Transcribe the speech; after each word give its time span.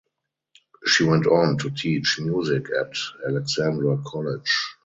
She 0.87 1.03
went 1.03 1.27
on 1.27 1.59
to 1.59 1.69
teach 1.69 2.19
music 2.21 2.69
at 2.75 2.97
Alexandra 3.29 3.99
College. 4.03 4.51